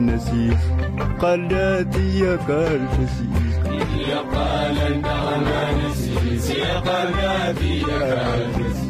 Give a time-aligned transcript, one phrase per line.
[0.00, 0.62] نسيس
[1.20, 3.58] قال داتي يا قال نسيس
[4.08, 5.44] يا قال النعم
[5.90, 8.80] نسيس يا قال داتي يا قال نسيس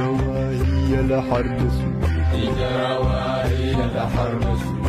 [0.00, 4.79] يا واهي الحرب سوء يا واهي الحرب سوء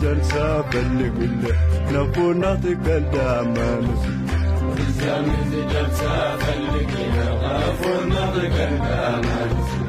[0.00, 1.56] جلسة بلغ له
[1.92, 4.12] نفونا تقلدا ما نسي
[5.72, 7.30] جلسة بلغ له
[7.62, 9.80] نفونا تقلدا ما نسي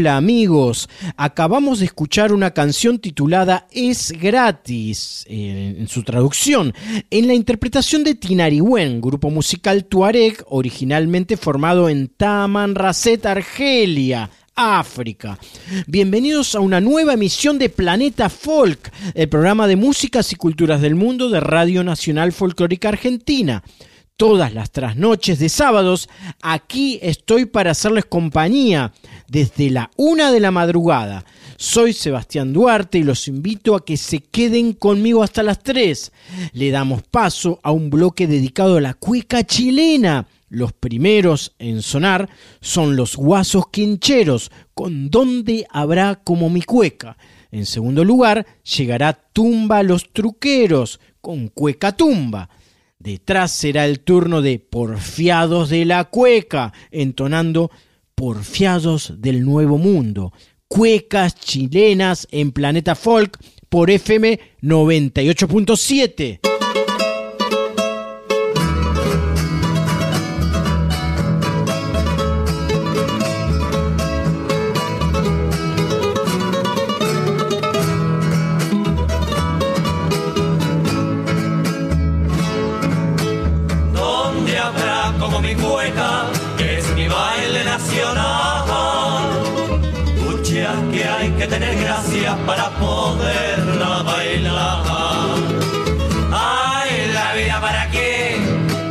[0.00, 0.88] Hola amigos,
[1.18, 6.72] acabamos de escuchar una canción titulada Es gratis, eh, en su traducción,
[7.10, 14.30] en la interpretación de Tinariwen, grupo musical tuareg originalmente formado en Tamanrasset, Argelia.
[14.54, 15.38] África.
[15.86, 20.94] Bienvenidos a una nueva emisión de Planeta Folk, el programa de músicas y culturas del
[20.94, 23.62] mundo de Radio Nacional Folclórica Argentina
[24.20, 26.10] todas las trasnoches de sábados,
[26.42, 28.92] aquí estoy para hacerles compañía
[29.28, 31.24] desde la una de la madrugada.
[31.56, 36.12] Soy Sebastián Duarte y los invito a que se queden conmigo hasta las 3.
[36.52, 40.26] Le damos paso a un bloque dedicado a la cueca chilena.
[40.50, 42.28] Los primeros en sonar
[42.60, 47.16] son los guasos quincheros, con donde habrá como mi cueca.
[47.50, 52.50] En segundo lugar, llegará Tumba los Truqueros, con cueca tumba.
[53.00, 57.70] Detrás será el turno de Porfiados de la Cueca, entonando
[58.14, 60.34] Porfiados del Nuevo Mundo.
[60.68, 63.38] Cuecas chilenas en Planeta Folk
[63.70, 66.59] por FM 98.7.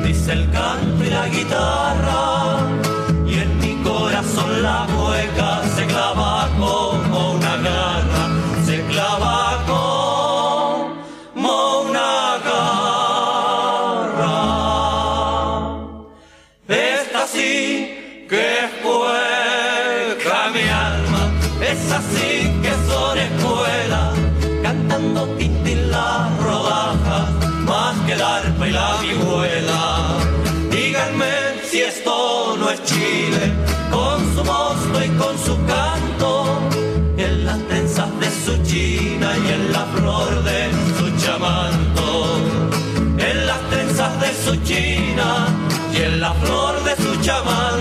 [0.04, 1.89] dice el canto y la guitarra.
[44.64, 45.48] China
[45.94, 47.79] y en la flor de su chamanto.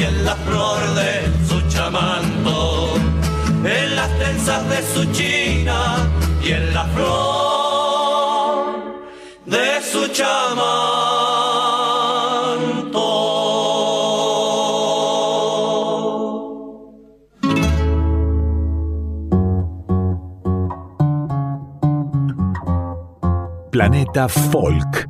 [0.00, 2.94] Y en la flor de su chamanto,
[3.64, 5.96] en las trenzas de su china
[6.42, 7.50] y en la flor
[9.44, 10.70] de su chamanto.
[23.70, 25.09] Planeta Folk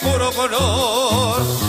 [0.00, 1.65] puro color.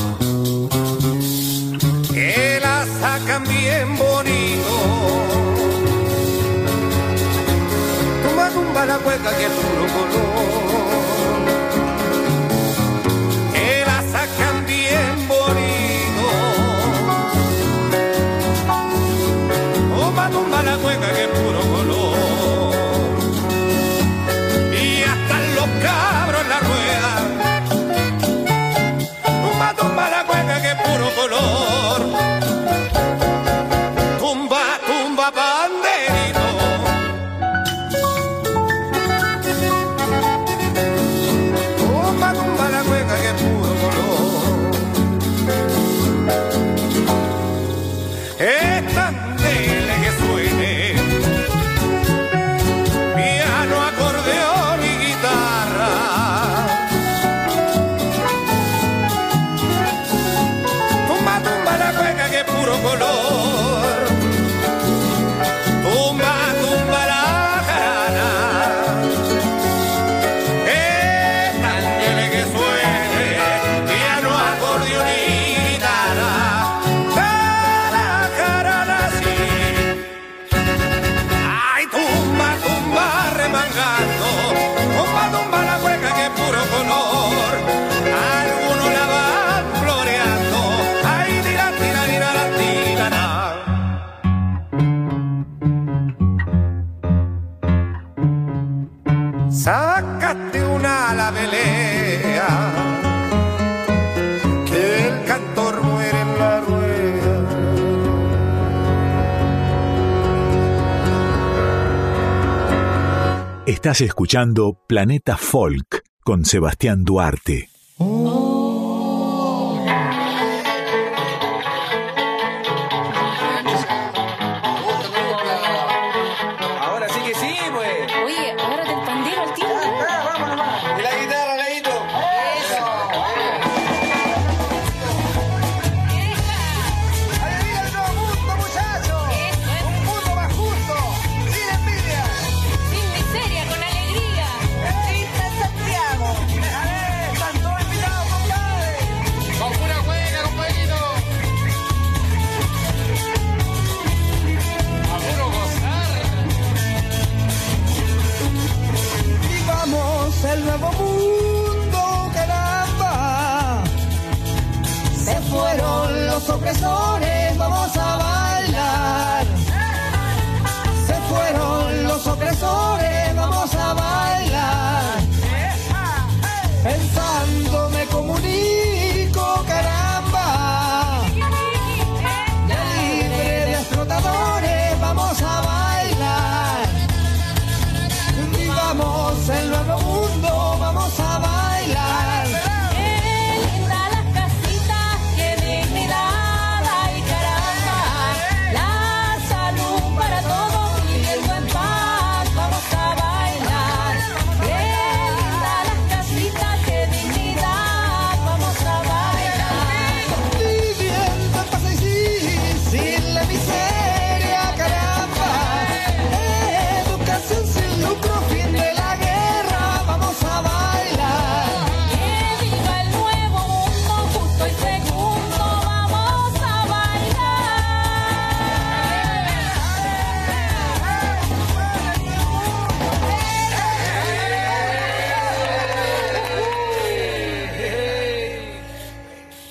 [113.87, 117.69] Estás escuchando Planeta Folk con Sebastián Duarte.
[117.97, 118.36] Oh.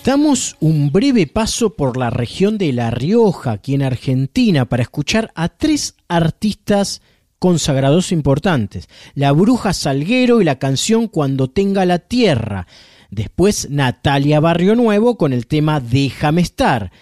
[0.06, 5.32] Damos un breve paso por la región de La Rioja, aquí en Argentina, para escuchar
[5.34, 7.02] a tres artistas
[7.40, 12.68] consagrados importantes, La Bruja Salguero y la canción Cuando tenga la tierra.
[13.10, 16.92] Después Natalia Barrio Nuevo con el tema Déjame estar.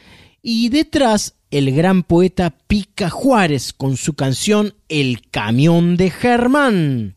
[0.40, 7.16] Y detrás el gran poeta Pica Juárez con su canción El camión de Germán.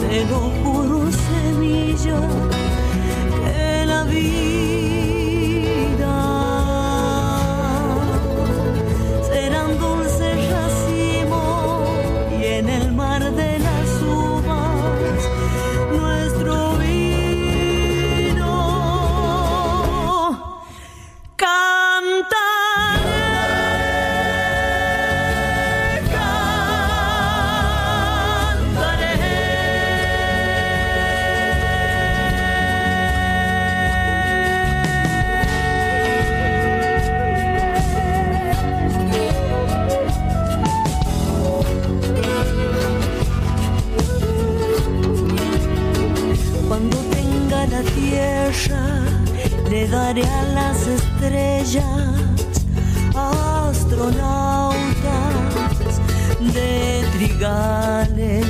[0.00, 2.18] te lo juro, semilla,
[47.84, 49.02] tierra,
[49.70, 51.84] le daré a las estrellas,
[53.14, 54.84] astronautas
[56.52, 58.46] de trigales,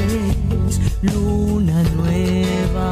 [1.03, 2.85] luna nueva.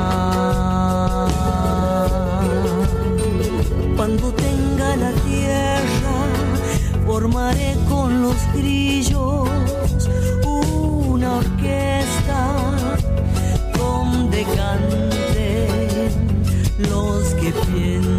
[3.96, 6.16] Cuando tenga la tierra,
[7.06, 9.48] formaré con los grillos
[10.44, 12.38] una orquesta
[13.76, 15.11] donde canten los
[17.82, 18.11] que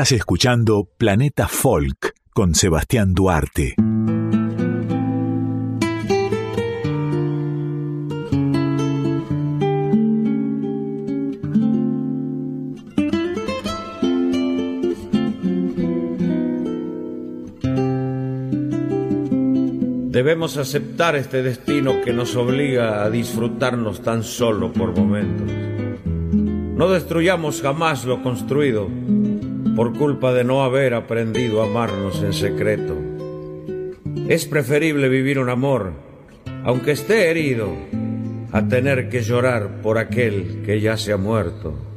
[0.00, 3.74] Estás escuchando Planeta Folk con Sebastián Duarte.
[20.08, 25.52] Debemos aceptar este destino que nos obliga a disfrutarnos tan solo por momentos.
[26.32, 28.88] No destruyamos jamás lo construido
[29.80, 32.94] por culpa de no haber aprendido a amarnos en secreto.
[34.28, 35.94] Es preferible vivir un amor,
[36.64, 37.70] aunque esté herido,
[38.52, 41.89] a tener que llorar por aquel que ya se ha muerto.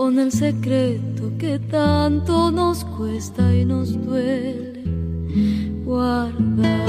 [0.00, 4.82] con el secreto que tanto nos cuesta y nos duele
[5.84, 6.88] guardar.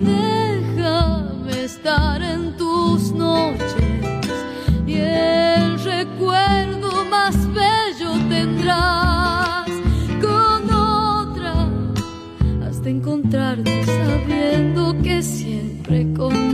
[0.00, 4.34] Déjame estar en tus noches
[4.84, 9.70] y el recuerdo más bello tendrás
[10.20, 11.68] con otra
[12.66, 16.53] hasta encontrarte sabiendo que siempre con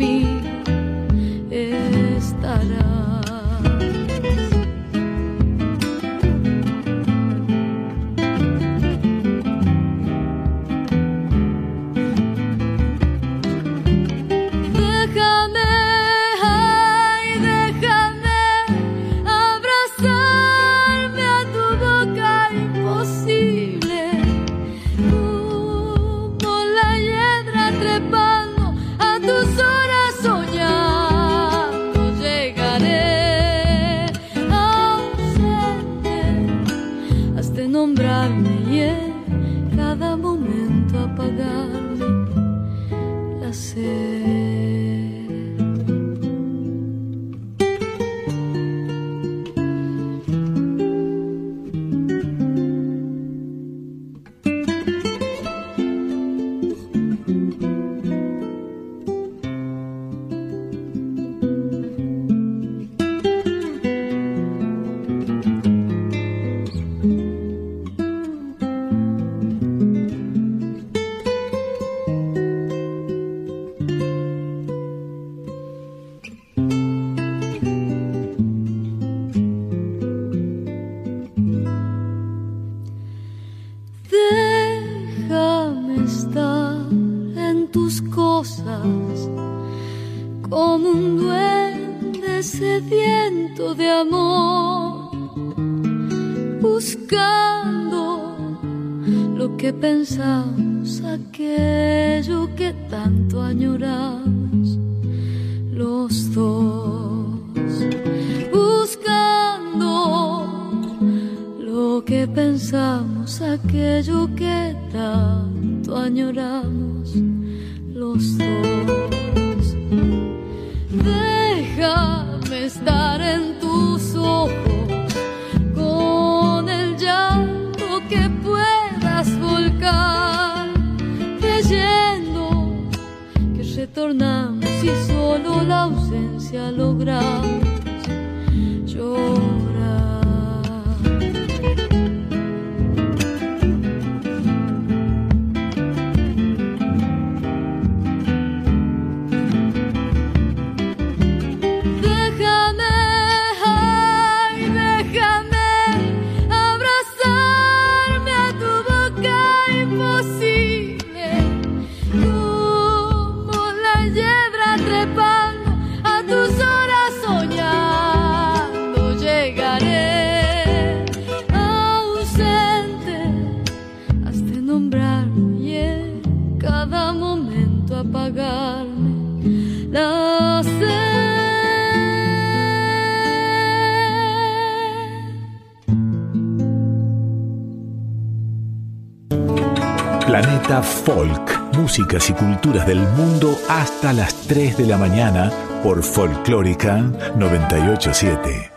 [190.31, 195.51] Planeta Folk, músicas y culturas del mundo hasta las 3 de la mañana
[195.83, 196.99] por Folclórica
[197.35, 198.71] 987.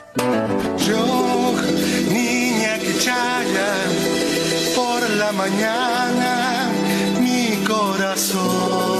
[0.79, 1.53] Yo,
[2.09, 3.67] niña que chaya
[4.75, 6.71] por la mañana
[7.21, 8.92] mi corazón.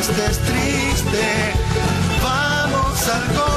[0.00, 1.52] estés triste,
[2.22, 3.49] vamos al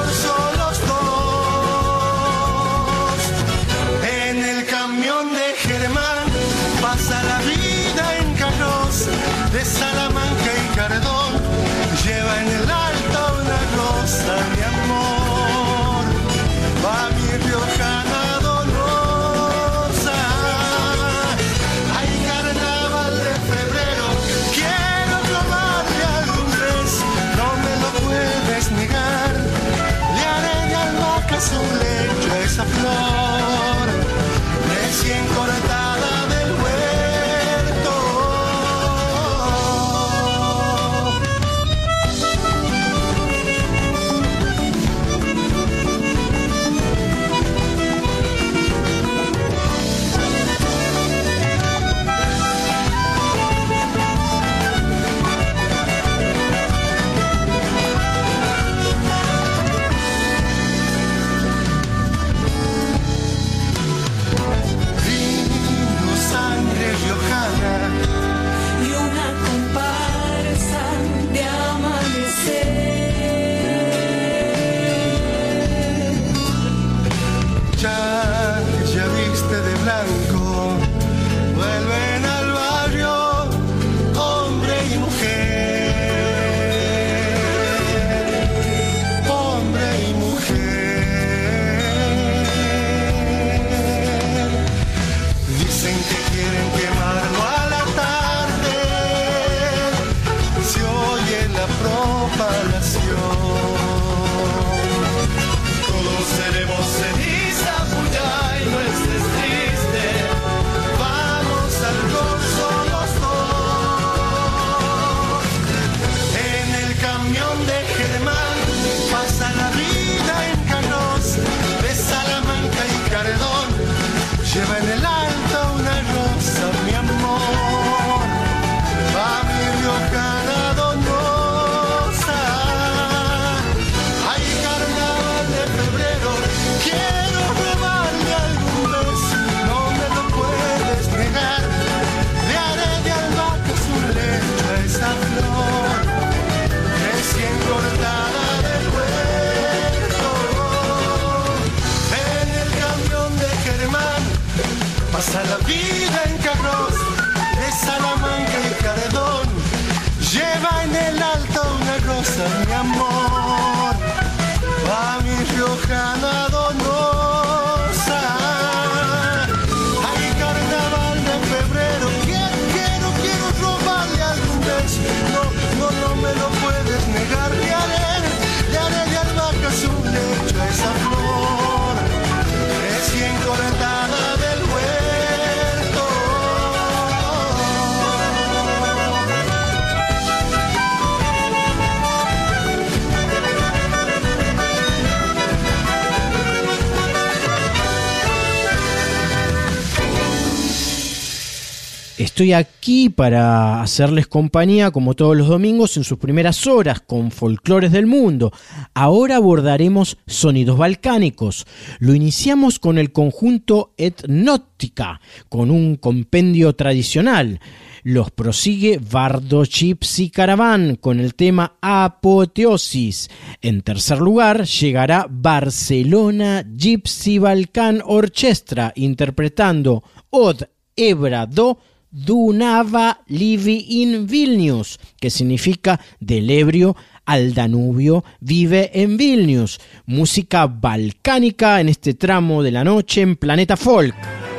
[202.44, 207.94] estoy aquí para hacerles compañía, como todos los domingos, en sus primeras horas con folclores
[207.94, 208.52] del mundo.
[208.94, 211.66] Ahora abordaremos sonidos balcánicos.
[212.00, 217.62] Lo iniciamos con el conjunto Etnótica, con un compendio tradicional.
[218.04, 223.30] Los prosigue Bardo Gypsy Caravan con el tema Apoteosis.
[223.62, 230.64] En tercer lugar llegará Barcelona Gypsy Balkan Orchestra interpretando Od
[230.98, 231.80] Ebra Do
[232.16, 236.96] Dunava Livi in Vilnius, que significa del ebrio
[237.26, 239.82] al Danubio, vive en Vilnius.
[240.06, 244.53] Música balcánica en este tramo de la noche en Planeta Folk.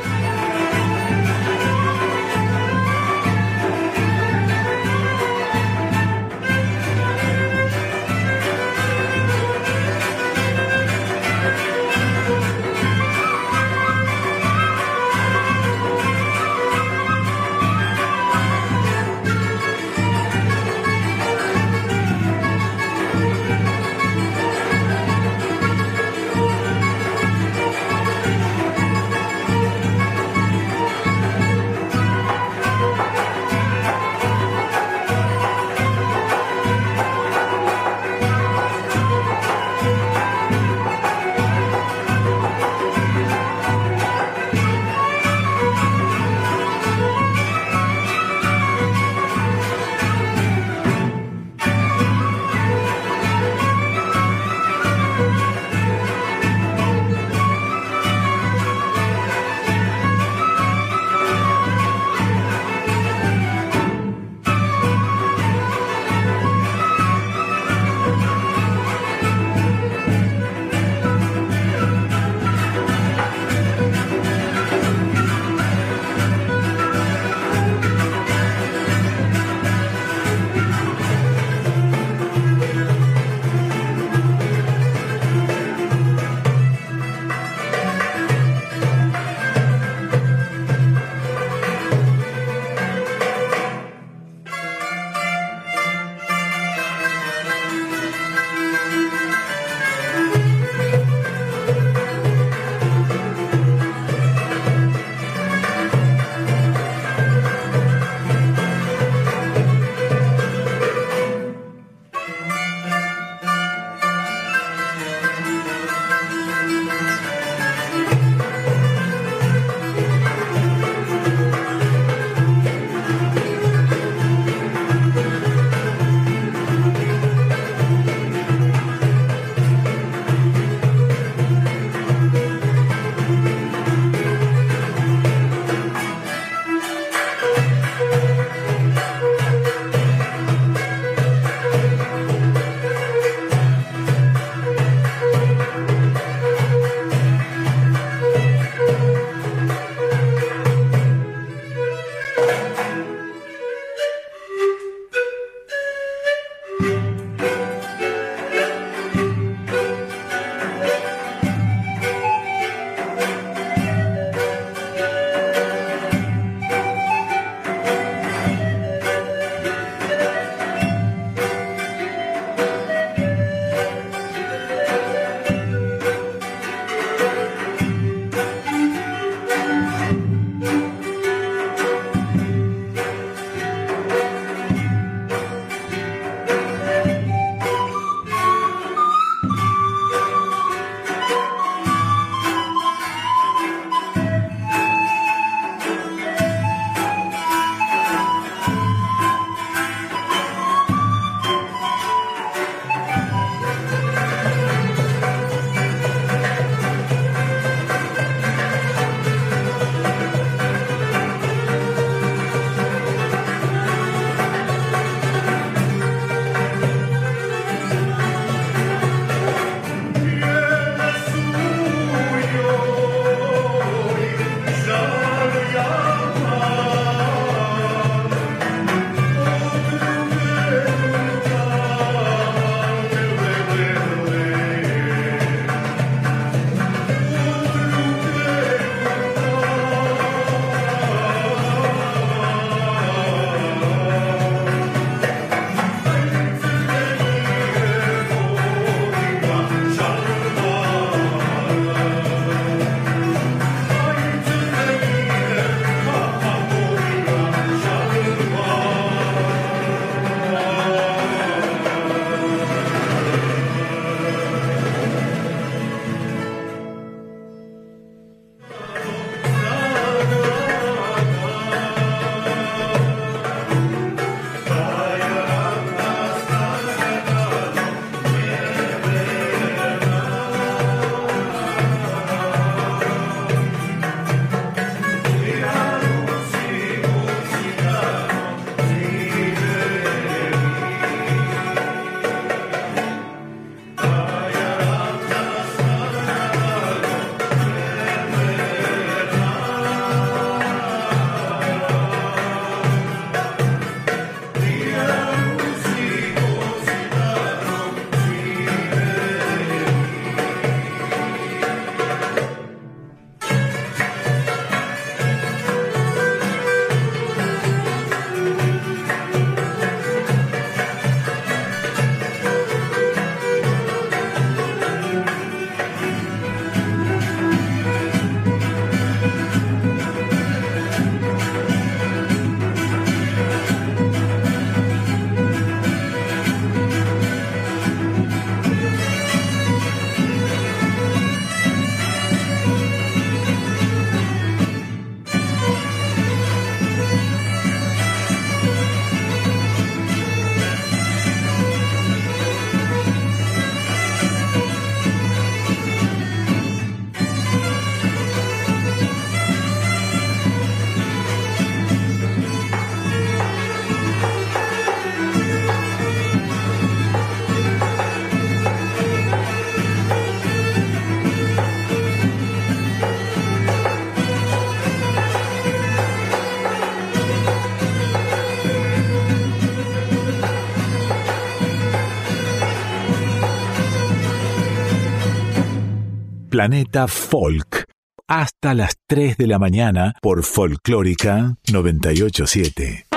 [386.55, 387.83] Planeta Folk.
[388.29, 393.14] Hasta las 3 de la mañana por Folclórica 987.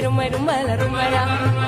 [0.00, 1.22] Rumba, rumba, rumba, la.
[1.44, 1.65] Rumba,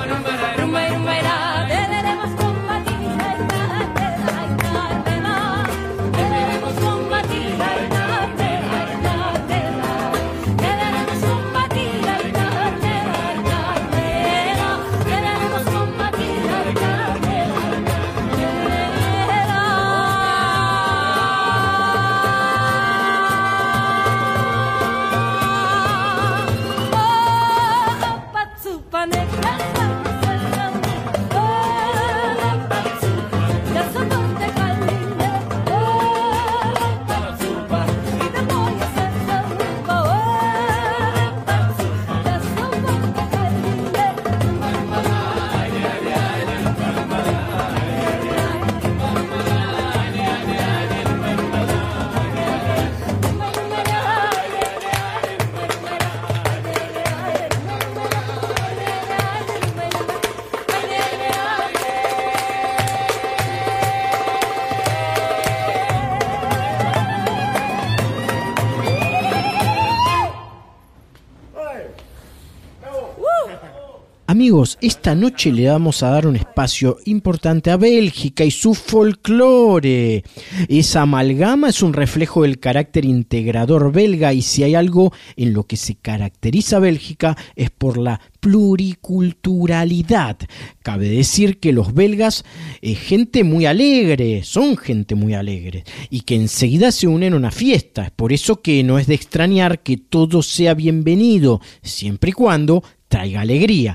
[74.48, 80.24] amigos, esta noche le vamos a dar un espacio importante a Bélgica y su folclore.
[80.68, 85.64] Esa amalgama es un reflejo del carácter integrador belga y si hay algo en lo
[85.64, 90.38] que se caracteriza a Bélgica es por la pluriculturalidad.
[90.82, 92.46] Cabe decir que los belgas
[92.80, 97.50] es gente muy alegre, son gente muy alegre y que enseguida se unen a una
[97.50, 98.04] fiesta.
[98.04, 102.82] Es por eso que no es de extrañar que todo sea bienvenido, siempre y cuando
[103.08, 103.94] traiga alegría.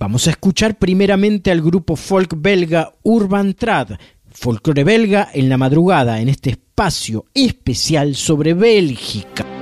[0.00, 3.98] Vamos a escuchar primeramente al grupo folk belga Urban Trad,
[4.32, 9.59] folclore belga en la madrugada, en este espacio especial sobre Bélgica.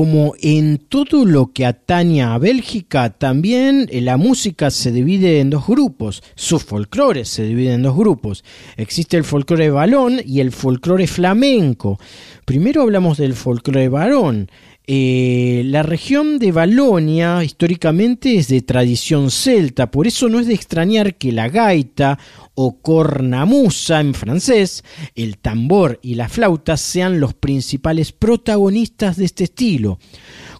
[0.00, 5.50] Como en todo lo que atañe a Bélgica, también eh, la música se divide en
[5.50, 8.42] dos grupos, su folclore se divide en dos grupos.
[8.78, 12.00] Existe el folclore balón y el folclore flamenco.
[12.46, 14.48] Primero hablamos del folclore varón.
[14.86, 20.54] Eh, la región de Valonia históricamente es de tradición celta, por eso no es de
[20.54, 22.18] extrañar que la gaita
[22.62, 24.84] o cornamusa en francés,
[25.14, 29.98] el tambor y la flauta sean los principales protagonistas de este estilo.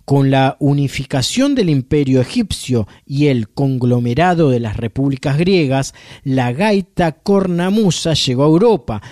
[0.06, 5.92] Con la unificación del imperio egipcio y el conglomerado de las repúblicas griegas,
[6.24, 9.02] la gaita cornamusa llegó a Europa,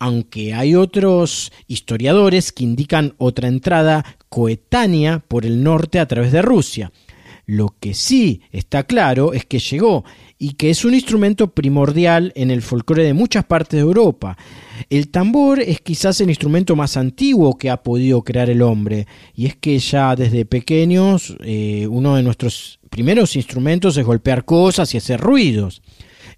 [0.00, 6.42] aunque hay otros historiadores que indican otra entrada coetánea por el norte a través de
[6.42, 6.90] Rusia.
[7.46, 10.04] Lo que sí está claro es que llegó
[10.42, 14.36] y que es un instrumento primordial en el folclore de muchas partes de Europa.
[14.90, 19.46] El tambor es quizás el instrumento más antiguo que ha podido crear el hombre, y
[19.46, 24.96] es que ya desde pequeños eh, uno de nuestros primeros instrumentos es golpear cosas y
[24.96, 25.80] hacer ruidos.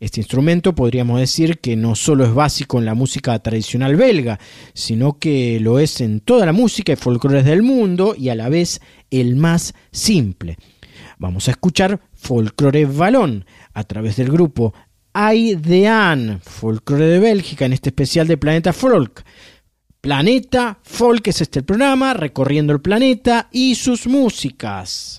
[0.00, 4.38] Este instrumento podríamos decir que no solo es básico en la música tradicional belga,
[4.74, 8.50] sino que lo es en toda la música y folclores del mundo y a la
[8.50, 10.59] vez el más simple.
[11.18, 14.72] Vamos a escuchar folclore balón a través del grupo
[15.12, 19.25] Aidean, folclore de Bélgica, en este especial de Planeta Folk.
[20.01, 25.18] Planeta Folk es este el programa, recorriendo el planeta y sus músicas.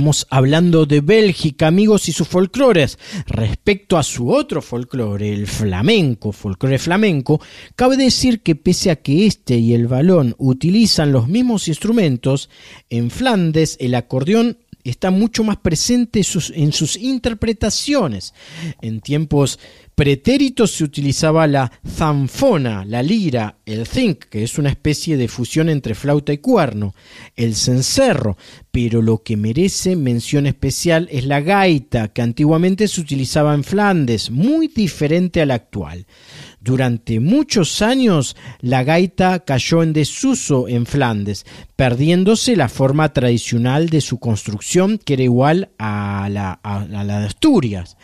[0.00, 2.98] Estamos hablando de Bélgica, amigos, y sus folclores.
[3.26, 7.38] Respecto a su otro folclore, el flamenco, folclore flamenco,
[7.76, 12.48] cabe decir que pese a que este y el balón utilizan los mismos instrumentos,
[12.88, 16.22] en Flandes el acordeón está mucho más presente
[16.54, 18.32] en sus interpretaciones.
[18.80, 19.58] En tiempos
[20.00, 25.68] pretéritos se utilizaba la zanfona, la lira, el zinc, que es una especie de fusión
[25.68, 26.94] entre flauta y cuerno,
[27.36, 28.38] el cencerro,
[28.70, 34.30] pero lo que merece mención especial es la gaita, que antiguamente se utilizaba en Flandes,
[34.30, 36.06] muy diferente a la actual.
[36.62, 44.02] Durante muchos años la gaita cayó en desuso en Flandes, perdiéndose la forma tradicional de
[44.02, 47.96] su construcción que era igual a la de Asturias.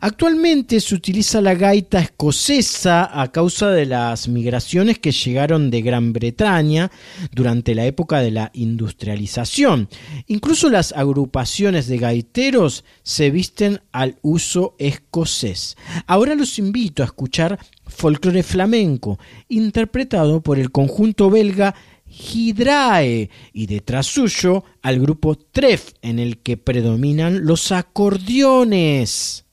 [0.00, 6.12] Actualmente se utiliza la gaita escocesa a causa de las migraciones que llegaron de Gran
[6.12, 6.90] Bretaña
[7.32, 9.88] durante la época de la industrialización.
[10.26, 15.76] Incluso las agrupaciones de gaiteros se visten al uso escocés.
[16.06, 19.18] Ahora los invito a escuchar folclore flamenco,
[19.48, 21.74] interpretado por el conjunto belga
[22.08, 29.45] Hydrae y detrás suyo al grupo Tref en el que predominan los acordeones.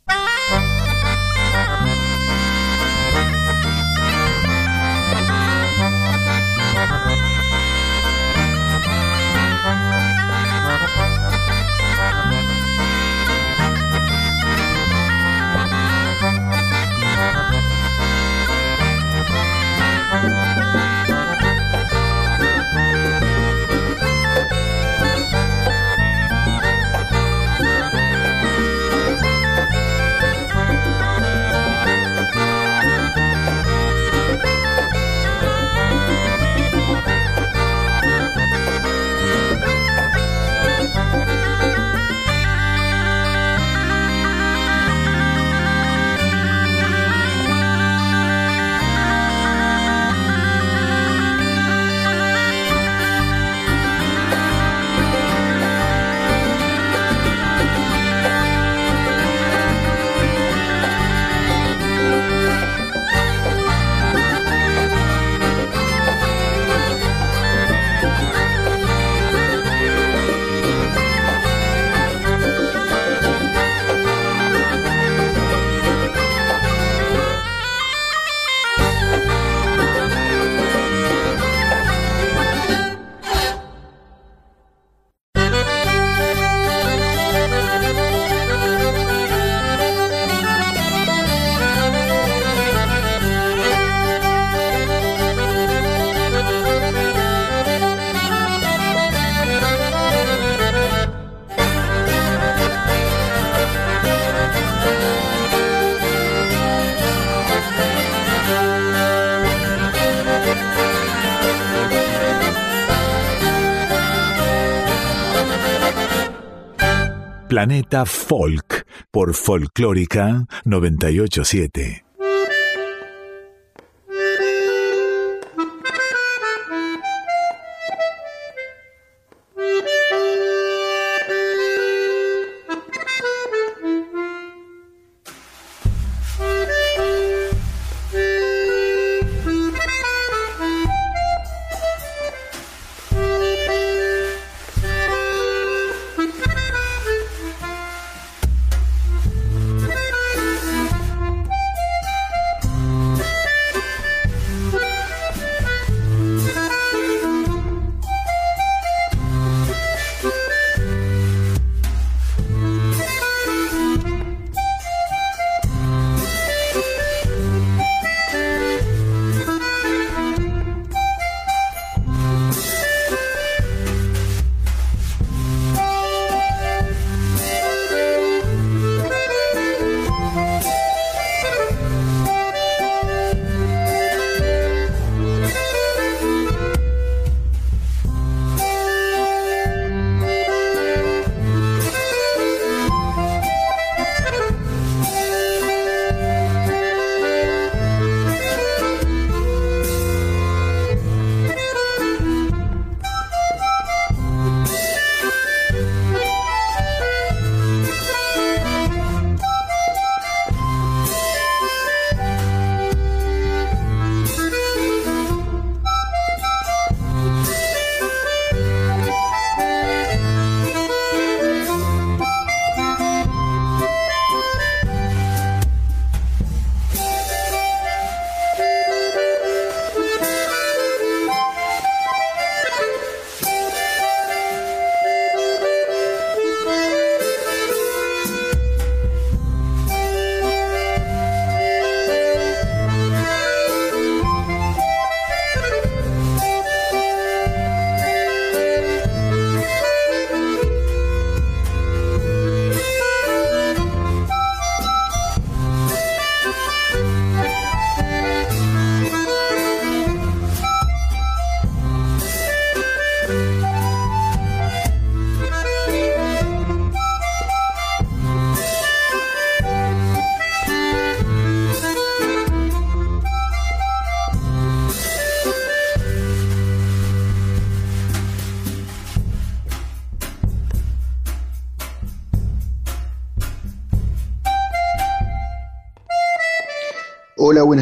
[117.53, 122.02] Planeta Folk por Folclórica 987.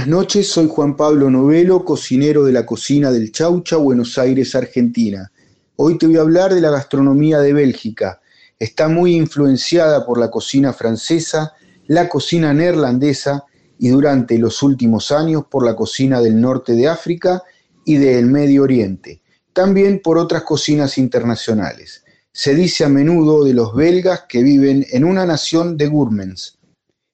[0.02, 0.48] Buenas noches.
[0.48, 5.32] Soy Juan Pablo Novelo, cocinero de la cocina del Chaucha, Buenos Aires, Argentina.
[5.76, 8.20] Hoy te voy a hablar de la gastronomía de Bélgica.
[8.58, 11.54] Está muy influenciada por la cocina francesa,
[11.86, 13.46] la cocina neerlandesa
[13.78, 17.44] y durante los últimos años por la cocina del norte de África
[17.86, 19.22] y del Medio Oriente.
[19.54, 22.04] También por otras cocinas internacionales.
[22.32, 26.58] Se dice a menudo de los belgas que viven en una nación de gourmets.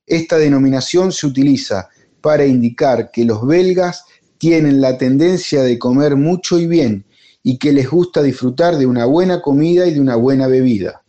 [0.05, 1.89] Esta denominación se utiliza
[2.21, 4.05] para indicar que los belgas
[4.37, 7.05] tienen la tendencia de comer mucho y bien
[7.43, 11.03] y que les gusta disfrutar de una buena comida y de una buena bebida.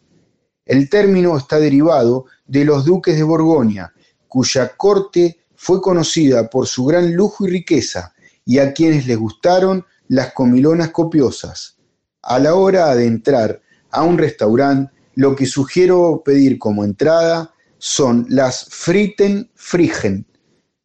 [0.65, 3.93] El término está derivado de los duques de Borgoña,
[4.29, 9.85] cuya corte fue conocida por su gran lujo y riqueza y a quienes les gustaron
[10.07, 11.77] las comilonas copiosas.
[12.23, 18.27] A la hora de entrar a un restaurante, lo que sugiero pedir como entrada son
[18.29, 20.27] las fritten frigen,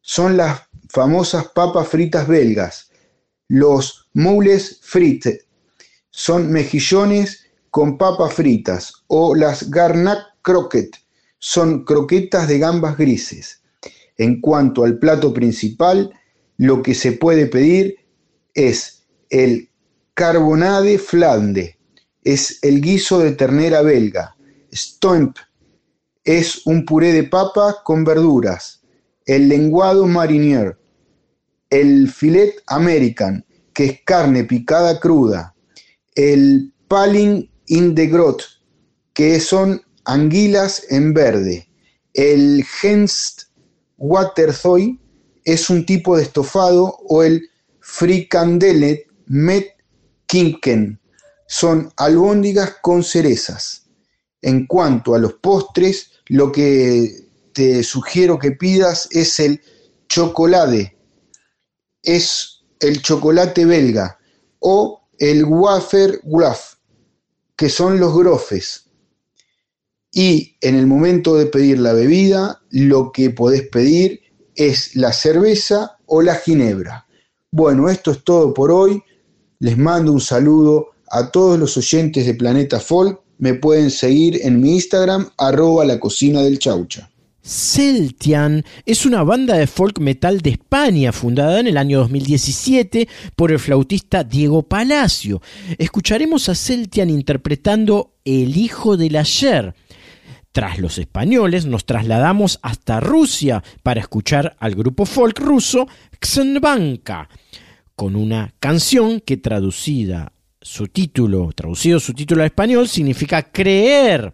[0.06, 2.90] son las famosas papas fritas belgas.
[3.48, 5.46] Los moules frites
[6.10, 10.90] son mejillones con papas fritas o las garnac croquet
[11.38, 13.62] son croquetas de gambas grises.
[14.18, 16.12] En cuanto al plato principal,
[16.58, 17.96] lo que se puede pedir
[18.52, 19.70] es el
[20.12, 21.78] carbonade flande,
[22.22, 24.36] es el guiso de ternera belga.
[24.70, 25.38] Stomp
[26.24, 28.83] es un puré de papa con verduras
[29.26, 30.78] el lenguado marinier,
[31.70, 35.54] el filet american, que es carne picada cruda,
[36.14, 38.42] el paling in the grot,
[39.12, 41.68] que son anguilas en verde,
[42.12, 43.44] el genst
[43.96, 45.00] waterzoy
[45.44, 47.48] es un tipo de estofado o el
[47.80, 49.74] frikandelet met
[50.26, 51.00] kinken,
[51.46, 53.86] son albóndigas con cerezas.
[54.42, 57.23] En cuanto a los postres, lo que
[57.54, 59.62] te sugiero que pidas es el
[60.08, 60.98] chocolate.
[62.02, 64.18] Es el chocolate belga
[64.58, 66.74] o el wafer graf,
[67.56, 68.90] que son los grofes.
[70.12, 74.20] Y en el momento de pedir la bebida, lo que podés pedir
[74.54, 77.06] es la cerveza o la ginebra.
[77.50, 79.02] Bueno, esto es todo por hoy.
[79.58, 83.22] Les mando un saludo a todos los oyentes de Planeta Folk.
[83.38, 87.10] Me pueden seguir en mi Instagram, arroba la cocina del chaucha.
[87.44, 93.52] Celtian es una banda de folk metal de España fundada en el año 2017 por
[93.52, 95.42] el flautista Diego Palacio.
[95.76, 99.74] Escucharemos a Celtian interpretando El Hijo del Ayer.
[100.52, 105.86] Tras los españoles nos trasladamos hasta Rusia para escuchar al grupo folk ruso
[106.20, 107.28] Xenbanka
[107.94, 110.32] con una canción que traducida
[110.62, 114.32] su título, traducido su título al español significa creer.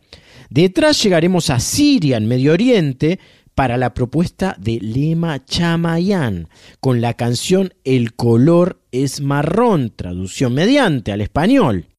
[0.51, 3.21] Detrás llegaremos a Siria, en Medio Oriente,
[3.55, 6.49] para la propuesta de Lema Chamayan,
[6.81, 11.90] con la canción El color es marrón, traducción mediante al español.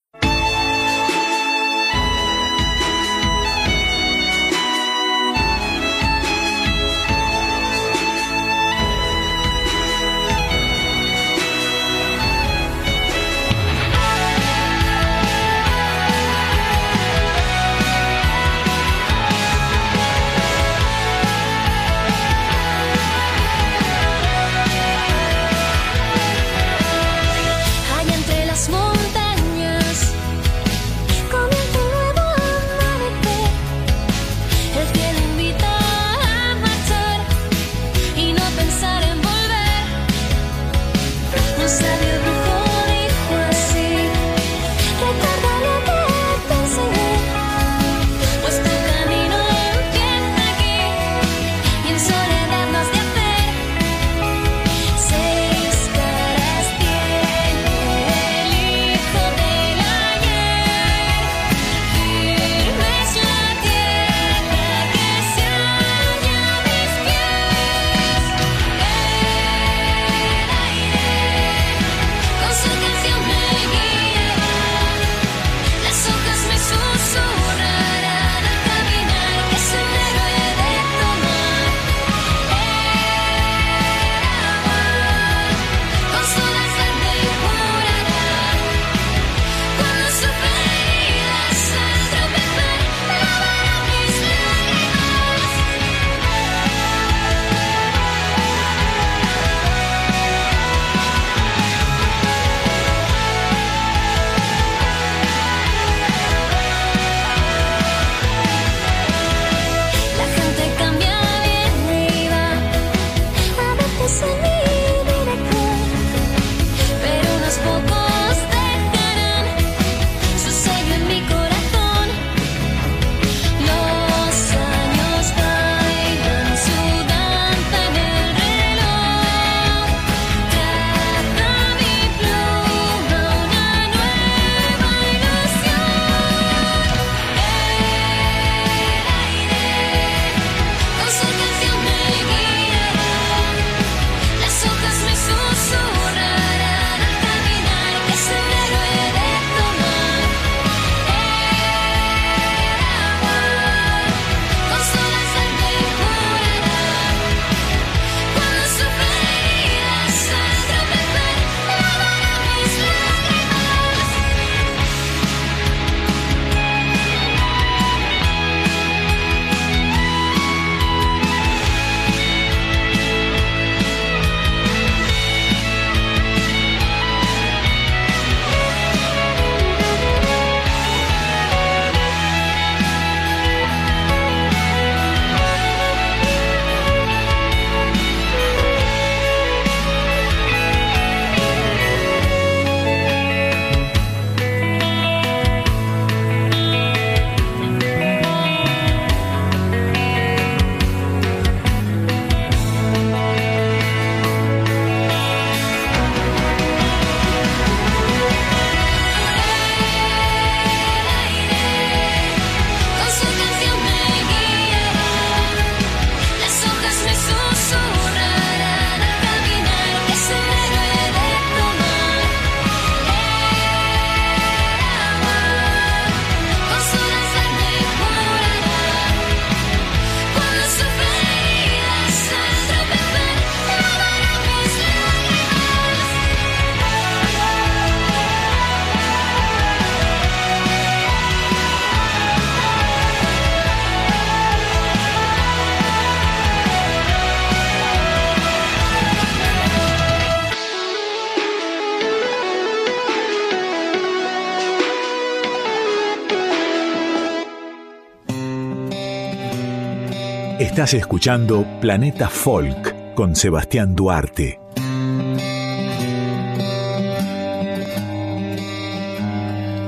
[260.81, 264.59] Estás escuchando Planeta Folk con Sebastián Duarte.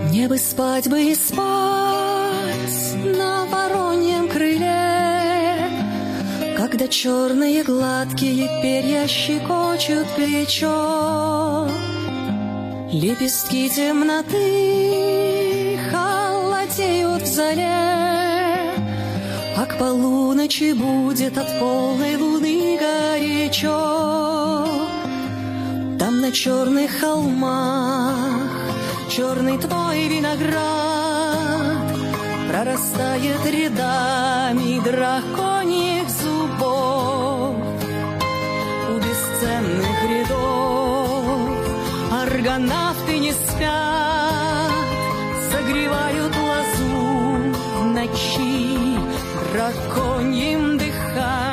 [0.07, 5.65] Мне бы спать бы и спать на вороньем крыле,
[6.55, 11.67] Когда черные гладкие перья щекочут плечо.
[12.91, 18.02] Лепестки темноты холодеют в зале,
[19.73, 24.67] к полуночи будет от полной луны горячо.
[25.99, 28.43] Там на черных холмах
[29.09, 30.63] черный твой виноград
[32.49, 37.55] Прорастает рядами драконьих зубов
[38.89, 41.39] У бесценных рядов
[42.11, 44.71] аргонавты не спят
[45.51, 48.82] Согревают лазу в ночи
[49.53, 51.52] драконьим дыханием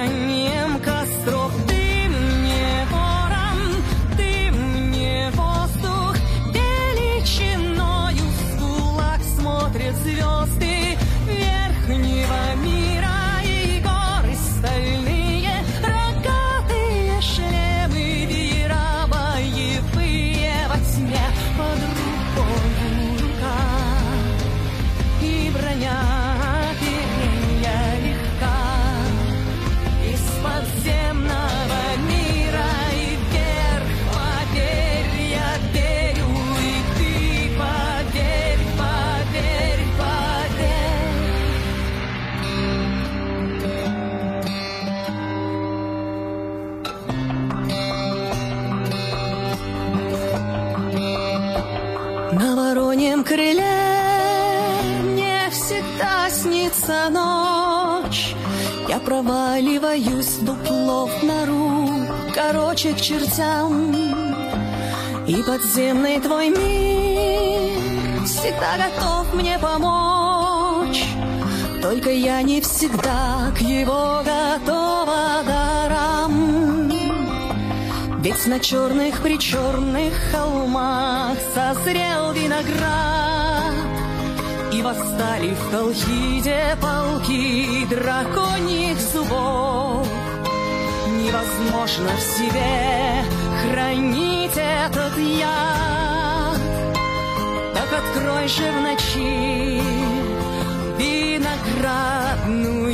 [62.40, 63.92] короче к чертям.
[65.26, 71.04] И подземный твой мир всегда готов мне помочь.
[71.82, 76.90] Только я не всегда к его готова дарам.
[78.22, 83.74] Ведь на черных причерных холмах созрел виноград,
[84.72, 90.19] И восстали в Колхиде полки драконьих зубов.
[91.30, 93.22] Невозможно в себе
[93.62, 96.58] хранить этот яд,
[97.72, 99.80] Так открой же в ночи
[100.98, 102.90] виноградную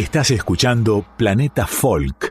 [0.00, 2.29] Estás escuchando Planeta Folk.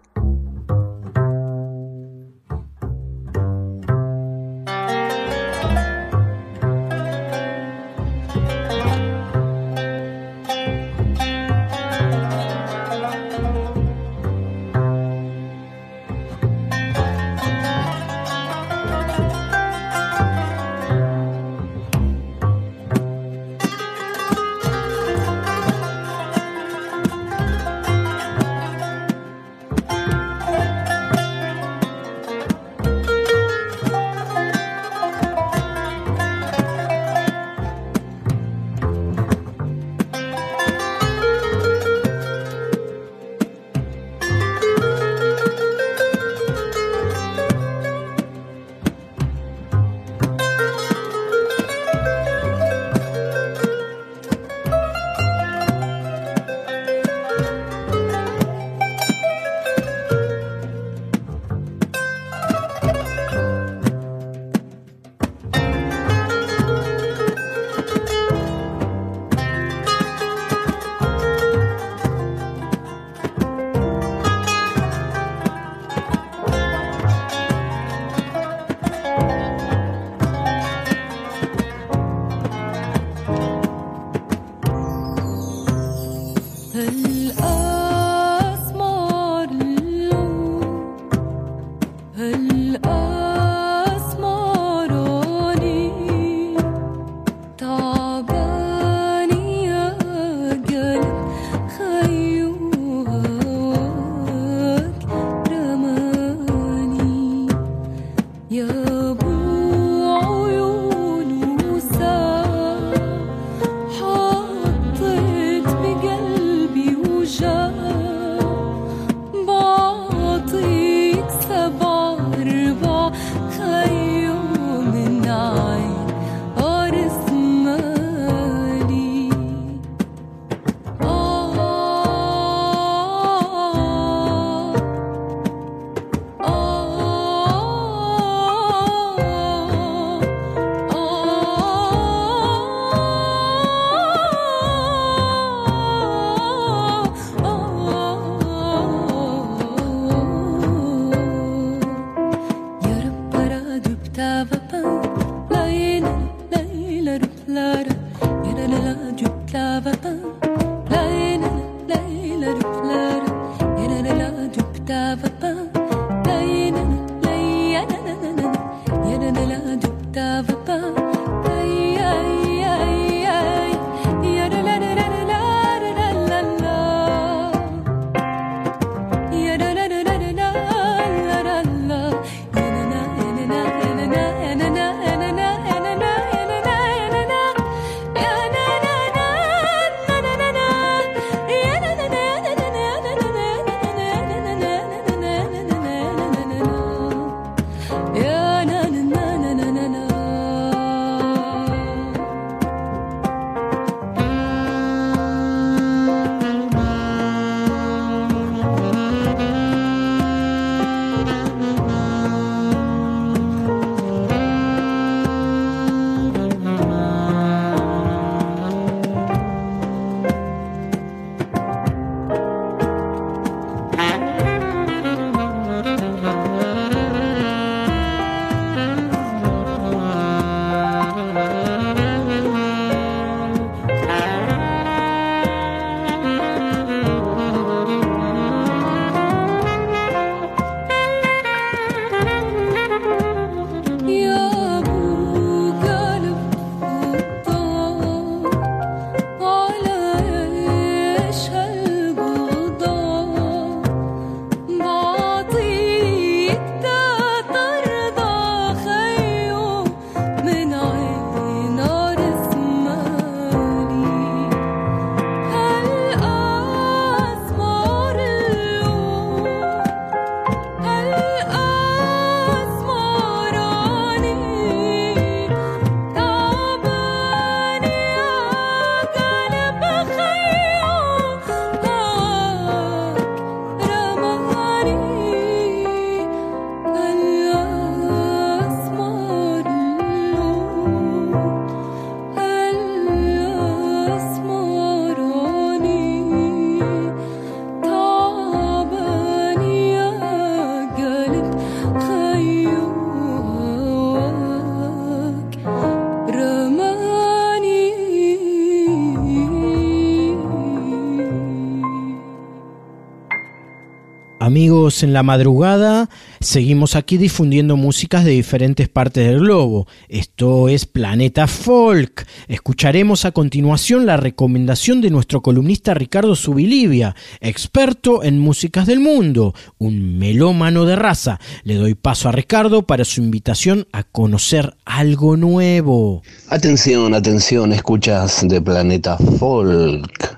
[314.59, 316.09] Amigos, en la madrugada
[316.41, 319.87] seguimos aquí difundiendo músicas de diferentes partes del globo.
[320.09, 322.27] Esto es Planeta Folk.
[322.49, 329.55] Escucharemos a continuación la recomendación de nuestro columnista Ricardo Subilivia, experto en músicas del mundo,
[329.77, 331.39] un melómano de raza.
[331.63, 336.21] Le doy paso a Ricardo para su invitación a conocer algo nuevo.
[336.49, 340.37] Atención, atención, escuchas de Planeta Folk.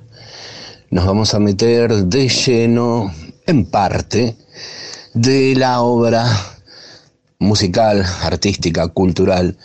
[0.91, 3.11] Nos vamos a meter de lleno
[3.45, 4.35] en parte
[5.13, 6.25] de la obra
[7.39, 9.57] musical, artística, cultural,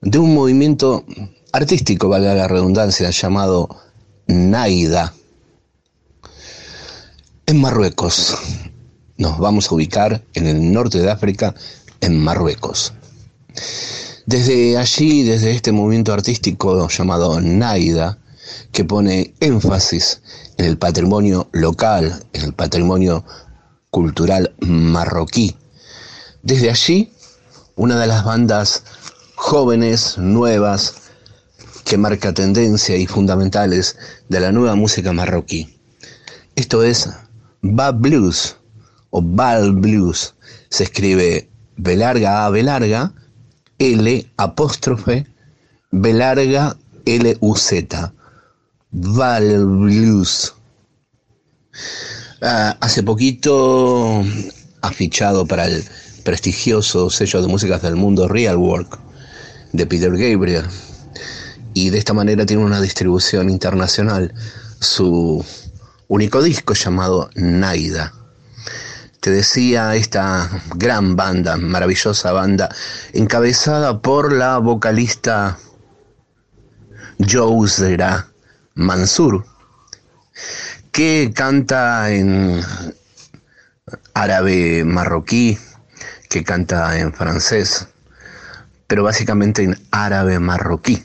[0.00, 1.04] de un movimiento
[1.52, 3.68] artístico, valga la redundancia, llamado
[4.26, 5.14] Naida.
[7.46, 8.38] En Marruecos.
[9.18, 11.54] Nos vamos a ubicar en el norte de África,
[12.00, 12.94] en Marruecos.
[14.24, 18.18] Desde allí, desde este movimiento artístico llamado Naida,
[18.72, 20.22] que pone énfasis
[20.60, 23.24] en el patrimonio local, en el patrimonio
[23.90, 25.56] cultural marroquí.
[26.42, 27.10] Desde allí,
[27.76, 28.84] una de las bandas
[29.36, 30.96] jóvenes, nuevas,
[31.86, 33.96] que marca tendencia y fundamentales
[34.28, 35.80] de la nueva música marroquí.
[36.56, 37.08] Esto es
[37.62, 38.56] Bad Blues
[39.08, 40.34] o Bal Blues.
[40.68, 43.14] Se escribe B larga A, B larga,
[43.78, 45.26] L apóstrofe,
[45.90, 46.76] B larga,
[47.06, 48.12] L U Z.
[48.92, 50.52] Val Blues.
[52.42, 54.24] Ah, hace poquito
[54.82, 55.84] ha fichado para el
[56.24, 58.98] prestigioso sello de músicas del mundo Real Work
[59.72, 60.64] de Peter Gabriel
[61.72, 64.34] y de esta manera tiene una distribución internacional.
[64.80, 65.44] Su
[66.08, 68.12] único disco llamado Naida.
[69.20, 72.74] Te decía esta gran banda, maravillosa banda,
[73.12, 75.58] encabezada por la vocalista
[77.18, 78.29] Jousera
[78.80, 79.44] Mansur,
[80.90, 82.62] que canta en
[84.14, 85.58] árabe marroquí,
[86.28, 87.86] que canta en francés,
[88.86, 91.02] pero básicamente en árabe marroquí.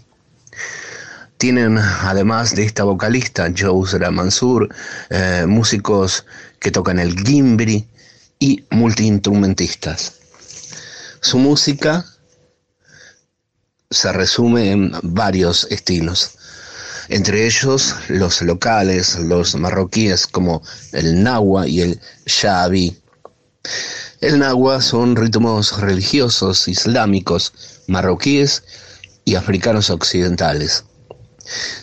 [1.38, 4.70] Tienen, además de esta vocalista, Jousra Mansur,
[5.10, 6.26] eh, músicos
[6.60, 7.88] que tocan el gimbri
[8.40, 10.14] y multiinstrumentistas.
[11.20, 12.06] Su música
[13.90, 16.38] se resume en varios estilos.
[17.10, 22.98] Entre ellos los locales, los marroquíes como el nahua y el shabi.
[24.22, 27.54] El nahua son ritmos religiosos islámicos
[27.88, 28.64] marroquíes
[29.24, 30.86] y africanos occidentales.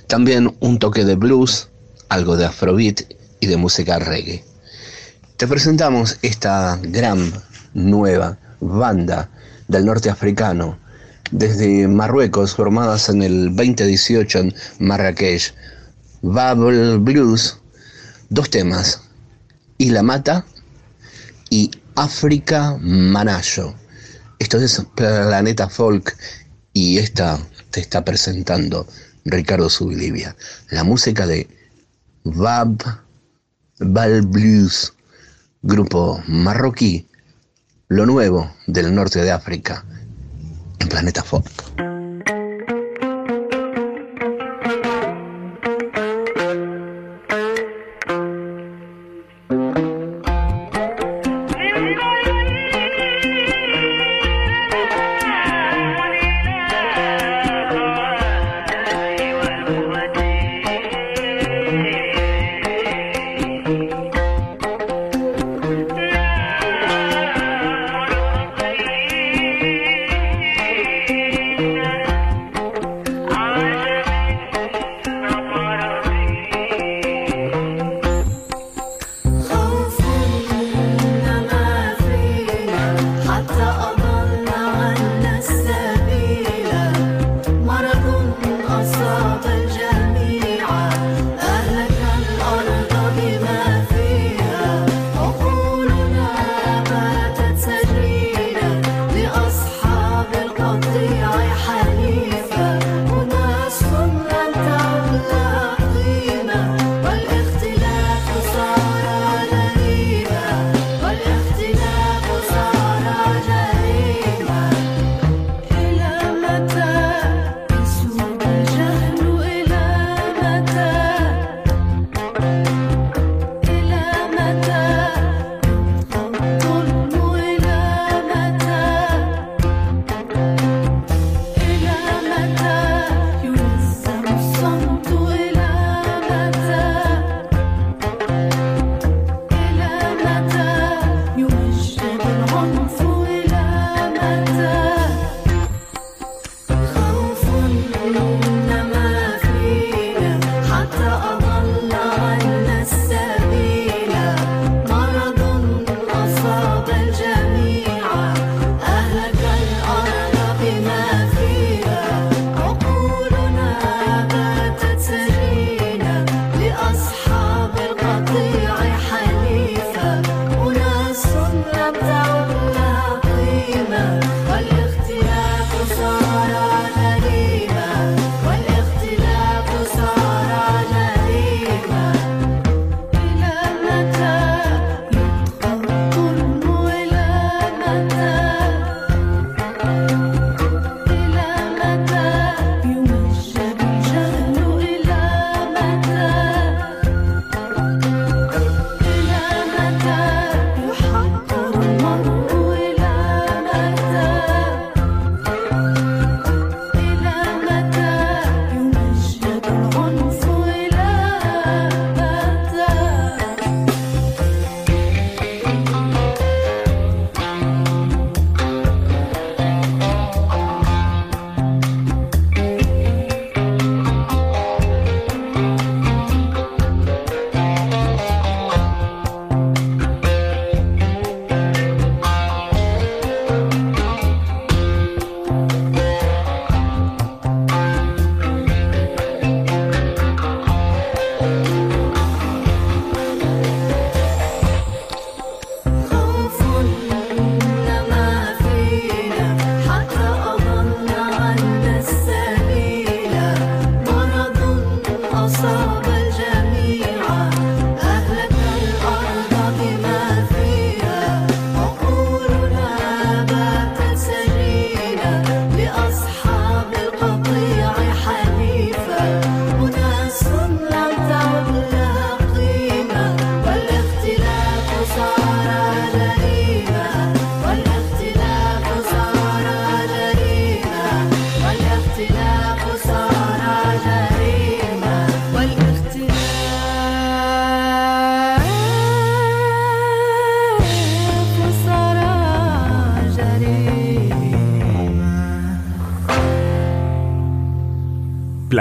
[0.09, 1.69] También un toque de blues,
[2.09, 3.03] algo de afrobeat
[3.39, 4.45] y de música reggae.
[5.37, 7.33] Te presentamos esta gran
[7.75, 9.31] nueva banda
[9.69, 10.82] del norte africano
[11.33, 15.55] desde Marruecos, formadas en el 2018 en Marrakech.
[16.21, 17.59] Bubble Blues,
[18.29, 19.03] dos temas,
[19.79, 20.45] Y la Mata
[21.51, 23.75] y África Manayo.
[24.39, 26.17] Esto es Planeta Folk
[26.73, 27.41] y esta
[27.71, 28.87] te está presentando
[29.25, 30.37] Ricardo Subilivia.
[30.71, 31.49] La música de
[32.23, 32.77] Bab
[33.79, 34.93] Blues,
[35.63, 37.09] grupo marroquí,
[37.89, 39.85] lo nuevo del norte de África,
[40.83, 41.62] en Planeta Folk.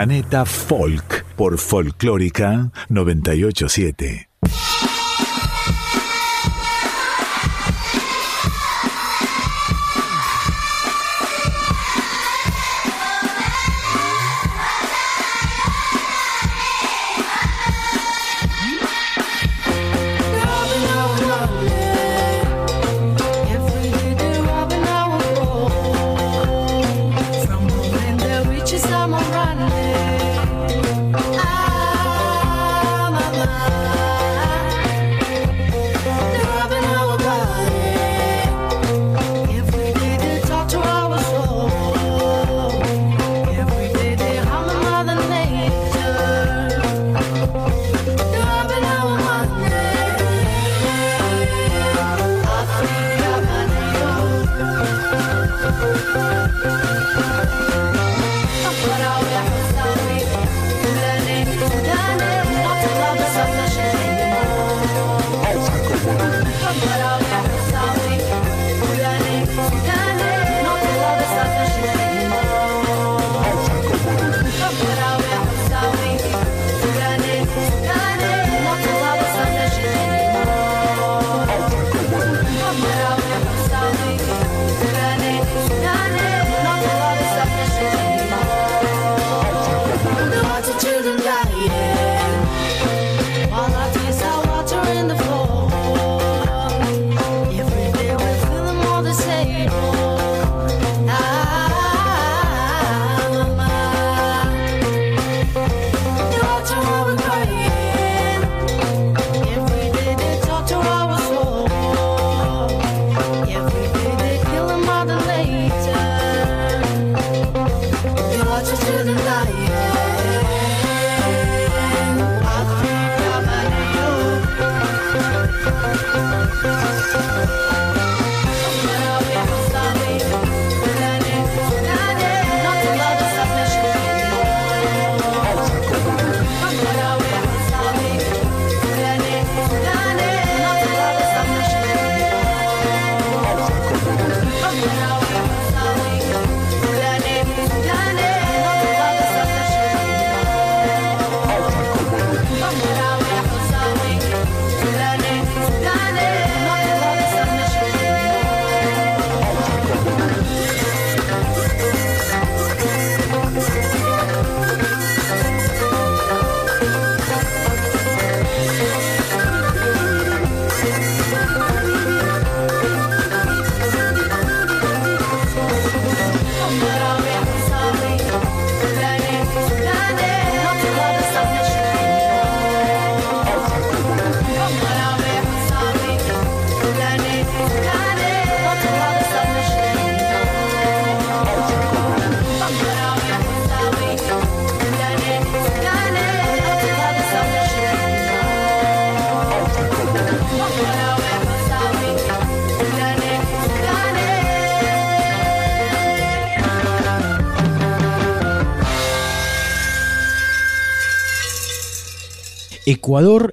[0.01, 4.30] Planeta Folk por Folclórica 987.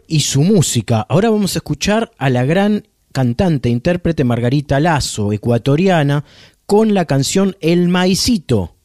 [0.07, 1.05] Y su música.
[1.09, 6.25] Ahora vamos a escuchar a la gran cantante e intérprete Margarita Lazo, ecuatoriana,
[6.65, 8.77] con la canción El Maicito.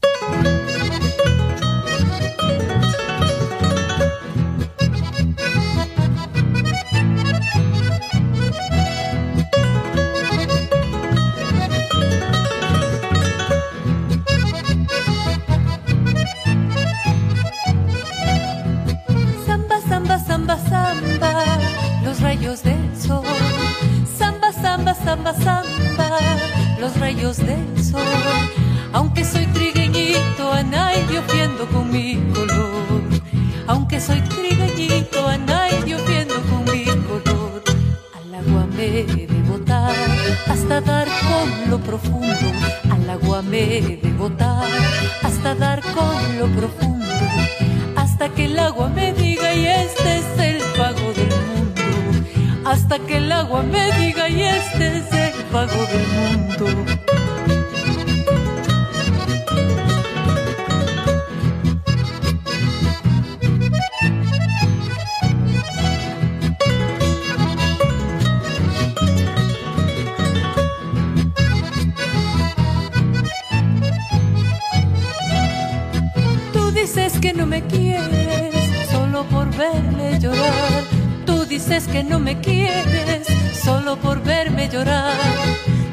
[25.32, 26.18] Samba,
[26.78, 28.02] los rayos del sol.
[28.92, 33.02] Aunque soy trigueñito, anay ofiendo con mi color.
[33.66, 37.62] Aunque soy trigueñito, anay ofiendo con mi color.
[38.14, 39.94] Al agua me de botar
[40.46, 42.52] hasta dar con lo profundo.
[42.90, 44.68] Al agua me de botar
[45.22, 47.04] hasta dar con lo profundo
[48.14, 50.63] hasta que el agua me diga y este es el.
[52.74, 56.66] Hasta que el agua me diga y este es el pago del mundo.
[76.52, 77.62] Tú dices que no me
[81.54, 83.28] dices que no me quieres
[83.64, 85.16] solo por verme llorar.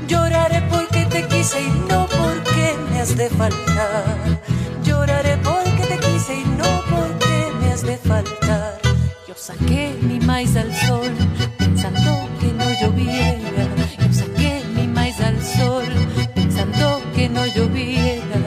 [0.08, 4.16] Lloraré porque te quise y no porque me has de faltar.
[4.84, 8.80] Lloraré porque te quise y no porque me has de faltar.
[9.28, 11.14] Yo saqué mi maíz al sol
[11.60, 13.64] pensando que no lloviera.
[14.00, 15.86] Yo saqué mi maíz al sol
[16.34, 18.40] pensando que no lloviera.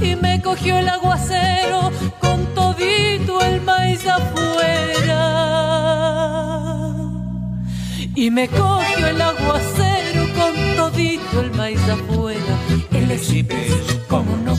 [0.00, 1.90] Y me cogió el aguacero
[2.20, 4.99] con todito el maíz afuera.
[8.20, 12.58] Y me cogió el aguacero con todito el maíz afuera.
[12.92, 13.72] El esipes,
[14.08, 14.56] como no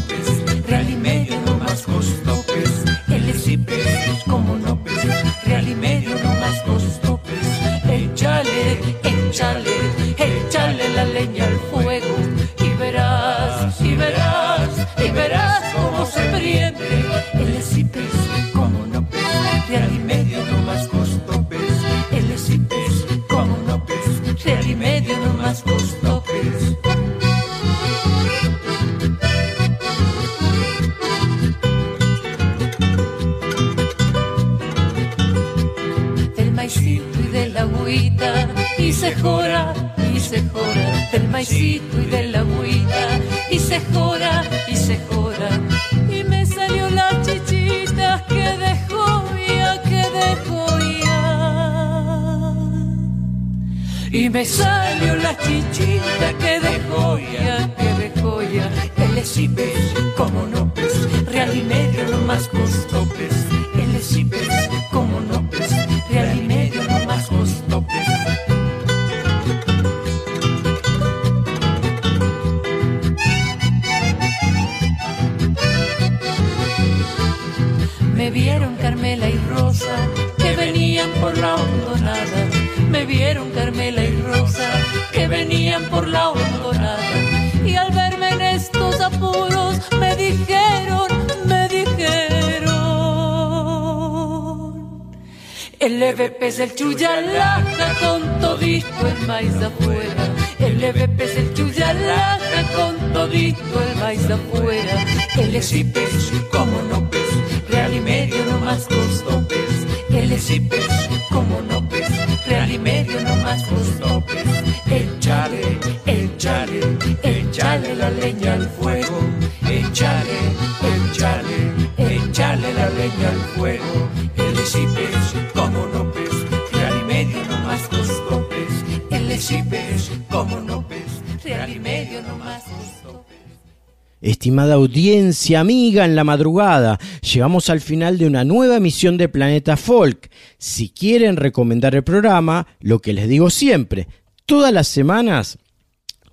[134.42, 139.78] Estimada audiencia amiga en la madrugada, llegamos al final de una nueva emisión de Planeta
[139.78, 140.32] Folk.
[140.58, 144.08] Si quieren recomendar el programa, lo que les digo siempre,
[144.48, 145.60] todas las semanas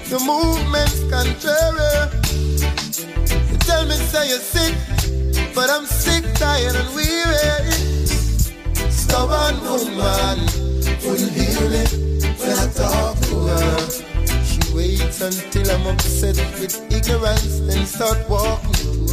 [0.10, 2.10] the movement's contrary.
[3.52, 4.74] You tell me say you're sick,
[5.54, 7.70] but I'm sick, tired and weary.
[8.90, 10.40] Stubborn woman
[11.06, 11.86] wouldn't hear me
[12.34, 14.13] when I talk to her.
[14.74, 19.08] She waits until I'm upset with ignorance, then start walking to.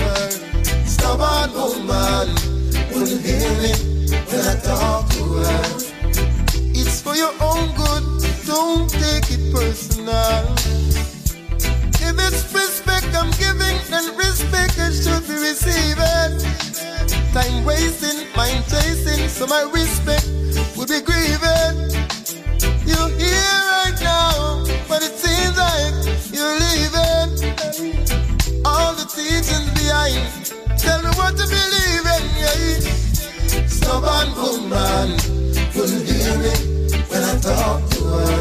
[0.87, 2.28] Stubborn woman
[2.89, 3.73] wouldn't hear me
[4.24, 5.62] when I talk to her.
[6.73, 8.05] It's for your own good,
[8.47, 10.49] don't take it personal.
[12.01, 16.41] If it's respect I'm giving, then respect I should be receiving.
[17.35, 20.27] Time wasting, mind chasing, so my respect
[20.78, 21.91] would be grieving.
[22.81, 23.80] Right now,
[25.01, 25.94] but it seems like
[26.35, 27.31] you're leaving.
[28.64, 30.28] All the teachings behind,
[30.78, 32.24] tell me what to believe in.
[32.40, 33.66] Yeah.
[33.66, 35.09] Stubborn woman,
[35.74, 36.55] wouldn't hear me
[37.09, 38.40] when I talk to her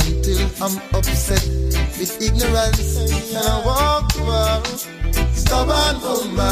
[0.00, 1.44] until I'm upset
[1.98, 4.62] with ignorance and I walk to her.
[5.32, 6.51] Stubborn woman,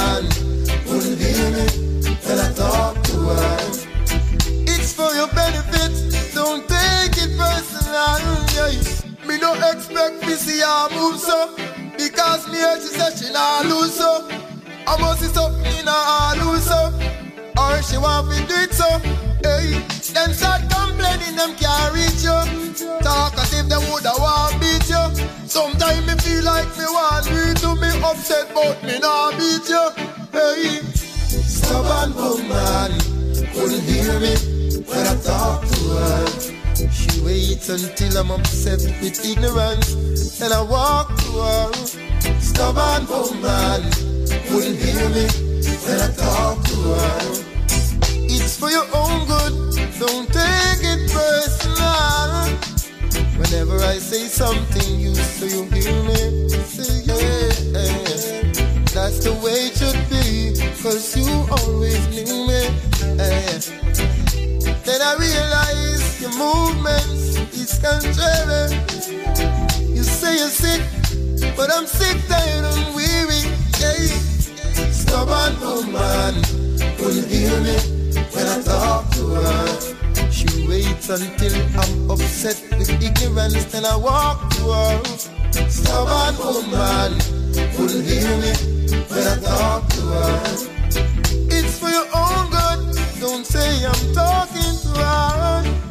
[10.61, 11.57] expect me move so
[11.97, 14.29] because me she said she not lose so.
[14.87, 16.93] I must see something in her lose so,
[17.57, 18.89] or she want me do it so.
[19.43, 19.81] Hey,
[20.13, 22.39] them start complaining them can't reach you.
[23.01, 25.05] Talk as if they woulda want beat you.
[25.47, 29.91] Sometimes me feel like me want you to be upset, but me not beat you.
[30.33, 32.93] Hey, stubborn woman
[33.53, 34.35] couldn't hear me
[34.85, 36.60] when I talk to her.
[36.89, 41.73] She waits until I'm upset with ignorance, then I walk to her.
[42.41, 43.83] Stubborn woman
[44.51, 45.27] wouldn't hear me
[45.85, 47.21] when I talk to her.
[48.33, 49.55] It's for your own good,
[50.01, 52.49] don't take it personal.
[53.39, 56.49] Whenever I say something, you so you hear me.
[56.65, 58.53] Say yeah, yeah.
[58.95, 61.29] That's the way it should be, cause you
[61.59, 62.63] always knew me.
[63.19, 63.59] yeah.
[64.85, 68.77] Then I realize your movements is contrary.
[69.89, 70.83] You say you're sick,
[71.57, 73.41] but I'm sick, tired, and weary.
[74.93, 76.35] Stubborn woman,
[77.01, 77.77] wouldn't hear me
[78.33, 80.31] when I talk to her.
[80.31, 85.03] She waits until I'm upset with ignorance, then I walk to her.
[85.69, 87.19] Stubborn woman,
[87.79, 88.53] wouldn't hear me
[89.09, 90.69] when I talk to her.
[91.49, 95.90] It's for your own good, don't say I'm talking to her.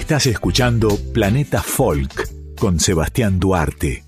[0.09, 4.08] Estás escuchando Planeta Folk con Sebastián Duarte.